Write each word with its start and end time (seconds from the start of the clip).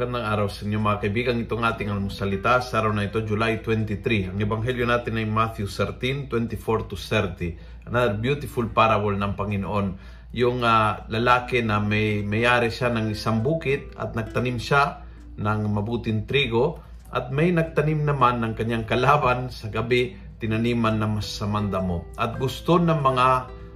Magandang 0.00 0.32
araw 0.32 0.48
sa 0.48 0.64
inyo 0.64 0.80
mga 0.80 1.00
kaibigan. 1.04 1.44
Itong 1.44 1.60
ating 1.60 1.92
almusalita 1.92 2.64
sa 2.64 2.80
araw 2.80 2.96
na 2.96 3.04
ito, 3.04 3.20
July 3.20 3.60
23. 3.60 4.32
Ang 4.32 4.40
ebanghelyo 4.40 4.88
natin 4.88 5.20
ay 5.20 5.28
Matthew 5.28 5.68
13, 5.68 6.24
24 6.24 6.88
to 6.88 6.96
30. 6.96 7.84
Another 7.84 8.16
beautiful 8.16 8.64
parable 8.72 9.12
ng 9.12 9.36
Panginoon. 9.36 10.00
Yung 10.32 10.64
uh, 10.64 11.04
lalaki 11.04 11.60
na 11.60 11.84
may 11.84 12.24
mayari 12.24 12.72
siya 12.72 12.88
ng 12.96 13.12
isang 13.12 13.44
bukit 13.44 13.92
at 14.00 14.16
nagtanim 14.16 14.56
siya 14.56 15.04
ng 15.36 15.68
mabuting 15.68 16.24
trigo 16.24 16.80
at 17.12 17.28
may 17.28 17.52
nagtanim 17.52 18.00
naman 18.00 18.40
ng 18.40 18.56
kanyang 18.56 18.88
kalaban 18.88 19.52
sa 19.52 19.68
gabi 19.68 20.16
tinaniman 20.40 20.96
ng 20.96 21.20
masamang 21.20 21.68
damo. 21.68 22.08
At 22.16 22.40
gusto 22.40 22.80
ng 22.80 23.04
mga 23.04 23.26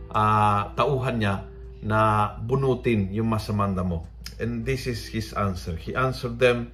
uh, 0.08 0.72
tauhan 0.72 1.20
niya 1.20 1.52
na 1.84 2.32
bunutin 2.40 3.12
yung 3.12 3.28
masamang 3.28 3.76
damo. 3.76 4.08
And 4.40 4.64
this 4.64 4.88
is 4.88 5.04
his 5.04 5.36
answer. 5.36 5.76
He 5.76 5.92
answered 5.92 6.40
them, 6.40 6.72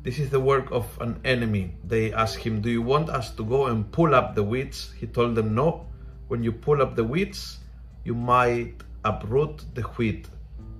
This 0.00 0.16
is 0.16 0.32
the 0.32 0.40
work 0.40 0.72
of 0.72 0.88
an 1.04 1.20
enemy. 1.28 1.76
They 1.84 2.12
asked 2.12 2.40
him, 2.40 2.64
Do 2.64 2.72
you 2.72 2.80
want 2.80 3.12
us 3.12 3.32
to 3.36 3.42
go 3.44 3.68
and 3.68 3.88
pull 3.92 4.16
up 4.16 4.32
the 4.32 4.44
weeds? 4.44 4.92
He 4.96 5.08
told 5.08 5.36
them, 5.36 5.52
No. 5.56 5.88
When 6.28 6.44
you 6.44 6.52
pull 6.52 6.80
up 6.80 6.94
the 6.94 7.04
weeds, 7.04 7.60
you 8.04 8.14
might 8.14 8.80
uproot 9.04 9.64
the 9.76 9.82
wheat 9.96 10.28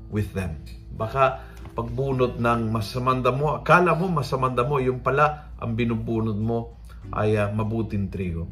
with 0.09 0.33
them. 0.33 0.61
Baka 0.97 1.41
pagbunot 1.73 2.41
ng 2.41 2.73
masamanda 2.73 3.33
mo, 3.33 3.61
akala 3.61 3.97
mo 3.97 4.09
masamanda 4.09 4.65
mo, 4.65 4.81
yung 4.81 5.01
pala 5.01 5.53
ang 5.61 5.77
binubunod 5.77 6.37
mo 6.37 6.81
ay 7.13 7.37
uh, 7.37 7.49
mabuting 7.53 8.13
trigo. 8.13 8.49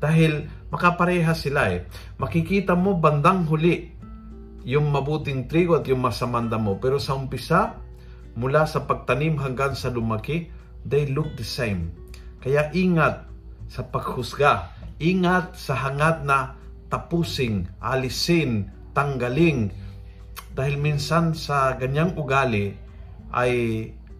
Dahil 0.00 0.48
makapareha 0.72 1.36
sila 1.36 1.68
eh. 1.72 1.84
Makikita 2.16 2.72
mo 2.72 2.96
bandang 2.96 3.44
huli 3.44 3.99
yung 4.64 4.92
mabuting 4.92 5.48
trigo 5.48 5.76
at 5.78 5.88
yung 5.88 6.04
masamang 6.04 6.52
damo. 6.52 6.76
Pero 6.76 7.00
sa 7.00 7.16
umpisa, 7.16 7.80
mula 8.36 8.68
sa 8.68 8.84
pagtanim 8.84 9.40
hanggang 9.40 9.72
sa 9.72 9.88
lumaki, 9.88 10.52
they 10.84 11.08
look 11.08 11.32
the 11.36 11.46
same. 11.46 11.92
Kaya 12.40 12.72
ingat 12.72 13.28
sa 13.70 13.86
paghusga. 13.86 14.72
Ingat 15.00 15.56
sa 15.56 15.76
hangat 15.76 16.26
na 16.26 16.56
tapusing, 16.92 17.70
alisin, 17.80 18.68
tanggaling. 18.92 19.72
Dahil 20.52 20.76
minsan 20.76 21.32
sa 21.32 21.78
ganyang 21.78 22.18
ugali 22.18 22.74
ay 23.30 23.52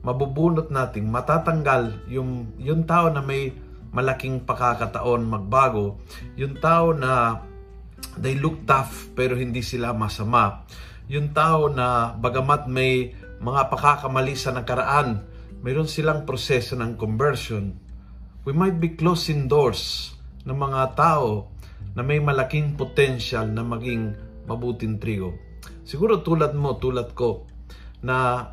mabubunot 0.00 0.72
nating 0.72 1.10
matatanggal 1.10 1.92
yung, 2.08 2.48
yung 2.56 2.88
tao 2.88 3.12
na 3.12 3.20
may 3.20 3.52
malaking 3.90 4.46
pakakataon 4.46 5.26
magbago, 5.26 5.98
yung 6.38 6.56
tao 6.62 6.94
na 6.94 7.42
they 8.18 8.36
look 8.36 8.64
tough 8.68 9.12
pero 9.16 9.36
hindi 9.36 9.64
sila 9.64 9.94
masama. 9.94 10.64
Yung 11.10 11.34
tao 11.34 11.66
na 11.70 12.14
bagamat 12.14 12.70
may 12.70 13.10
mga 13.40 13.72
pakakamali 13.72 14.36
sa 14.36 14.52
nakaraan, 14.54 15.24
mayroon 15.64 15.88
silang 15.88 16.28
proseso 16.28 16.76
ng 16.78 16.94
conversion. 17.00 17.74
We 18.44 18.56
might 18.56 18.78
be 18.78 18.96
closing 18.96 19.48
doors 19.48 20.14
ng 20.44 20.56
mga 20.56 20.96
tao 20.96 21.50
na 21.92 22.00
may 22.06 22.22
malaking 22.22 22.78
potential 22.78 23.44
na 23.48 23.64
maging 23.66 24.14
mabuting 24.46 25.02
trigo. 25.02 25.34
Siguro 25.84 26.22
tulad 26.22 26.54
mo, 26.54 26.78
tulad 26.78 27.12
ko, 27.12 27.50
na, 28.00 28.48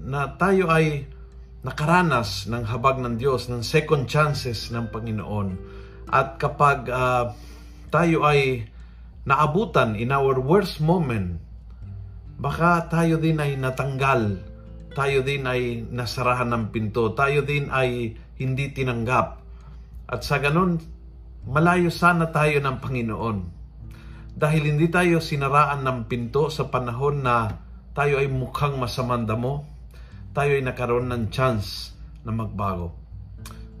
na 0.00 0.20
tayo 0.40 0.72
ay 0.72 1.04
nakaranas 1.60 2.48
ng 2.48 2.64
habag 2.64 3.02
ng 3.04 3.20
Diyos, 3.20 3.52
ng 3.52 3.60
second 3.60 4.08
chances 4.08 4.72
ng 4.72 4.88
Panginoon. 4.88 5.48
At 6.08 6.40
kapag 6.40 6.88
uh, 6.88 7.36
tayo 7.90 8.22
ay 8.22 8.70
naabutan 9.26 9.98
in 9.98 10.14
our 10.14 10.38
worst 10.38 10.78
moment, 10.80 11.42
baka 12.40 12.88
tayo 12.88 13.20
din 13.20 13.36
ay 13.36 13.58
natanggal, 13.58 14.40
tayo 14.96 15.20
din 15.20 15.44
ay 15.44 15.84
nasarahan 15.90 16.48
ng 16.48 16.64
pinto, 16.72 17.12
tayo 17.12 17.44
din 17.44 17.68
ay 17.68 18.16
hindi 18.40 18.72
tinanggap. 18.72 19.42
At 20.08 20.24
sa 20.24 20.40
ganun, 20.40 20.80
malayo 21.44 21.92
sana 21.92 22.32
tayo 22.32 22.58
ng 22.62 22.76
Panginoon. 22.80 23.38
Dahil 24.40 24.62
hindi 24.72 24.88
tayo 24.88 25.20
sinaraan 25.20 25.84
ng 25.84 25.98
pinto 26.08 26.48
sa 26.48 26.70
panahon 26.72 27.20
na 27.20 27.60
tayo 27.92 28.22
ay 28.22 28.30
mukhang 28.30 28.80
masamanda 28.80 29.36
mo, 29.36 29.68
tayo 30.32 30.56
ay 30.56 30.62
nakaroon 30.64 31.10
ng 31.10 31.28
chance 31.28 31.92
na 32.24 32.32
magbago. 32.32 32.94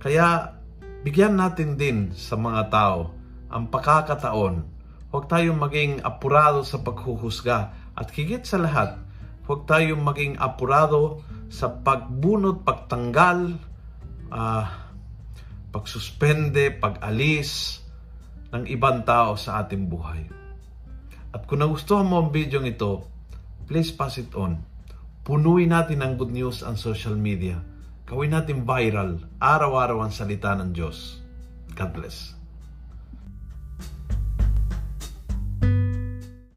Kaya 0.02 0.52
bigyan 1.00 1.40
natin 1.40 1.80
din 1.80 2.12
sa 2.12 2.36
mga 2.36 2.68
tao 2.68 3.19
ang 3.50 3.68
pakakataon. 3.68 4.62
Huwag 5.10 5.26
tayong 5.26 5.58
maging 5.58 6.06
apurado 6.06 6.62
sa 6.62 6.78
paghuhusga 6.78 7.74
at 7.98 8.08
higit 8.14 8.46
sa 8.46 8.62
lahat, 8.62 8.96
huwag 9.50 9.66
tayong 9.66 10.00
maging 10.00 10.38
apurado 10.38 11.26
sa 11.50 11.66
pagbunot, 11.66 12.62
pagtanggal, 12.62 13.58
uh, 14.30 14.64
pagsuspende, 15.74 16.70
pag-alis 16.78 17.82
ng 18.54 18.70
ibang 18.70 19.02
tao 19.02 19.34
sa 19.34 19.62
ating 19.62 19.90
buhay. 19.90 20.22
At 21.30 21.46
kung 21.46 21.62
nagustuhan 21.62 22.06
mo 22.06 22.22
ang 22.22 22.30
video 22.34 22.62
ito, 22.62 23.06
please 23.66 23.94
pass 23.94 24.18
it 24.18 24.34
on. 24.34 24.62
Punuin 25.22 25.70
natin 25.70 26.02
ng 26.02 26.18
good 26.18 26.34
news 26.34 26.66
ang 26.66 26.74
social 26.74 27.14
media. 27.14 27.58
Gawin 28.06 28.34
natin 28.34 28.66
viral, 28.66 29.22
araw-araw 29.38 30.02
ang 30.02 30.10
salita 30.10 30.50
ng 30.58 30.74
Diyos. 30.74 31.22
God 31.78 31.94
bless. 31.94 32.39